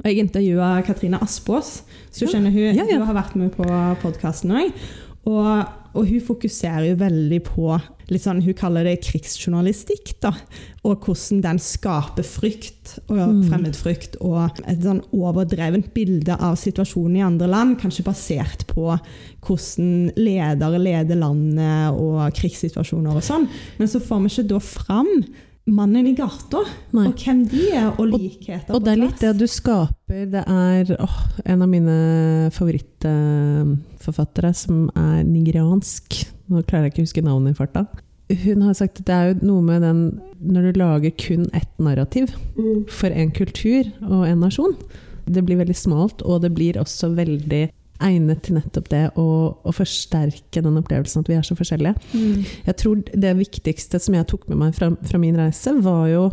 [0.00, 2.30] Og Jeg intervjua Katrine Aspås, så Ja.
[2.36, 2.98] kjenner hun, Ja, ja.
[2.98, 3.64] hun har vært med på
[4.02, 4.70] podkasten òg.
[5.28, 7.74] Og, og hun fokuserer jo veldig på
[8.10, 10.14] litt sånn, Hun kaller det krigsjournalistikk.
[10.20, 10.32] da,
[10.84, 13.44] Og hvordan den skaper frykt og Mm.
[13.50, 14.16] fremmedfrykt.
[14.20, 18.98] Og et sånn overdrevent bilde av situasjonen i andre land, kanskje basert på
[19.42, 23.48] hvordan ledere leder landet og krigssituasjoner og sånn.
[23.78, 25.24] Men så får vi ikke da fram
[25.70, 26.60] mannen i gata,
[26.96, 27.06] Nei.
[27.08, 30.26] og hvem de er, og likheter Og på det er litt det du skaper.
[30.32, 31.96] Det er åh, en av mine
[32.54, 36.20] favorittforfattere som er nigeriansk.
[36.50, 37.86] Nå klarer jeg ikke å huske navnet i farta.
[38.30, 40.02] Hun har sagt at det er jo noe med den
[40.40, 42.30] Når du lager kun ett narrativ
[42.88, 44.76] for en kultur og en nasjon,
[45.28, 47.68] det blir veldig smalt, og det blir også veldig
[48.00, 49.26] egnet til nettopp det å,
[49.64, 51.94] å forsterke den opplevelsen at vi er så forskjellige.
[52.14, 52.44] Mm.
[52.66, 56.30] Jeg tror det viktigste som jeg tok med meg fra, fra min reise, var jo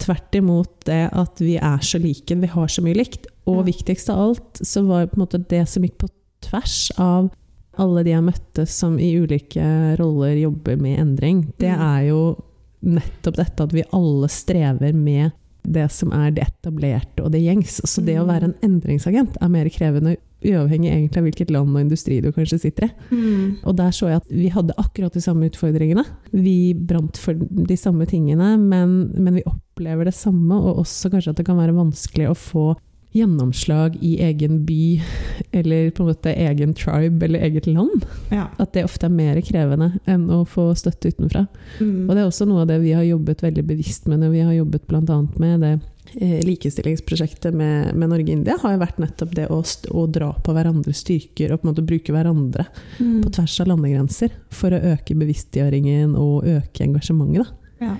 [0.00, 3.26] tvert imot det at vi er så like, vi har så mye likt.
[3.46, 3.66] Og Ja.
[3.72, 5.06] viktigst av alt så var
[5.48, 6.08] det som gikk på
[6.40, 7.30] tvers av
[7.78, 11.80] alle de jeg møtte som i ulike roller jobber med endring, det Mm.
[11.80, 12.42] er jo
[12.82, 17.80] nettopp dette at vi alle strever med det som er det etablerte og det gjengs.
[17.84, 18.28] Så det å Mm.
[18.28, 22.60] være en endringsagent er mer krevende, uavhengig egentlig av hvilket land og industri du kanskje
[22.64, 22.90] sitter i.
[23.10, 23.56] Mm.
[23.64, 26.04] Og der så jeg at vi hadde akkurat de samme utfordringene.
[26.32, 31.34] Vi brant for de samme tingene, men, men vi opplever det samme, og også kanskje
[31.34, 32.68] at det kan være vanskelig å få
[33.12, 35.02] gjennomslag i egen by,
[35.50, 38.06] eller på en måte egen tribe eller eget land.
[38.30, 38.46] Ja.
[38.62, 41.46] At det ofte er mer krevende enn å få støtte utenfra.
[41.80, 42.06] Mm.
[42.06, 44.44] Og det er også noe av det vi har jobbet veldig bevisst med når vi
[44.46, 45.18] har jobbet bl.a.
[45.42, 45.74] med det
[46.14, 51.52] likestillingsprosjektet med, med Norge-India, har jo vært nettopp det å, å dra på hverandres styrker
[51.54, 52.66] og på en måte bruke hverandre
[53.00, 53.22] Mm.
[53.24, 57.46] på tvers av landegrenser for å øke bevisstgjøringen og øke engasjementet.
[57.80, 57.86] Da.
[57.86, 57.94] Ja.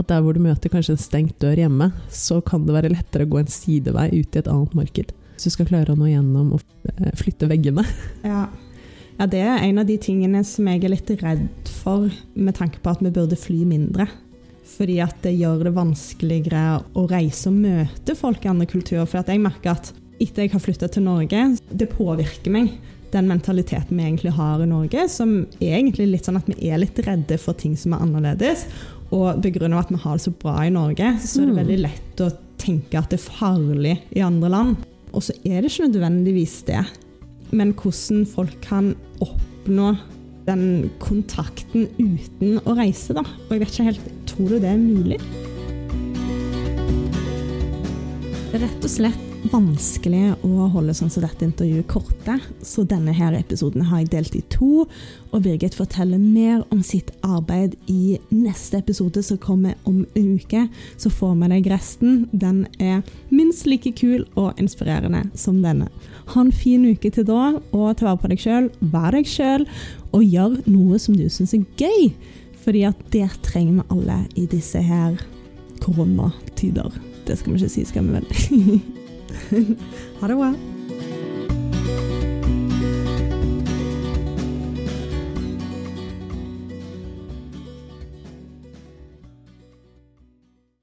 [0.00, 3.26] At der hvor du møter kanskje en stengt dør hjemme, så kan det være lettere
[3.26, 5.12] å gå en sidevei ut i et annet marked.
[5.36, 6.62] Hvis du skal klare å nå gjennom og
[6.96, 7.84] eh, flytte veggene.
[8.24, 8.48] Ja.
[9.18, 12.80] ja, det er en av de tingene som jeg er litt redd for, med tanke
[12.82, 14.08] på at vi burde fly mindre.
[14.64, 19.08] Fordi at det gjør det vanskeligere å reise og møte folk i andre kulturer.
[19.10, 22.72] For at jeg merker at etter jeg har flytta til Norge, det påvirker meg.
[23.12, 26.80] Den mentaliteten vi egentlig har i Norge, som er egentlig litt sånn at vi er
[26.80, 28.64] litt redde for ting som er annerledes.
[29.12, 31.60] Og begrunnet at vi har det så bra i Norge, så er det Mm.
[31.60, 34.76] veldig lett å tenke at det er farlig i andre land.
[35.12, 36.86] Og så er det ikke nødvendigvis det
[37.52, 39.92] men hvordan folk kan oppnå
[40.46, 43.22] den kontakten uten å reise, da.
[43.22, 45.18] Og jeg vet ikke helt Tror du det er mulig?
[48.48, 53.14] Det er rett og slett vanskelig å holde sånn som dette intervjuet korte, så denne
[53.16, 54.84] her episoden har jeg delt i to.
[55.32, 60.66] Og Birgit forteller mer om sitt arbeid i neste episode som kommer om en uke.
[60.96, 62.26] Så får vi deg resten.
[62.32, 65.90] Den er minst like kul og inspirerende som denne.
[66.32, 68.70] Ha en fin uke til da, og ta vare på deg sjøl.
[68.92, 69.66] Vær deg sjøl,
[70.12, 72.12] og gjør noe som du syns er gøy.
[72.62, 75.18] Fordi at det trenger vi alle i disse her
[75.82, 76.92] koronatider.
[77.26, 78.28] Det skal vi ikke si, skal vi vel?
[80.20, 80.54] ha det bra.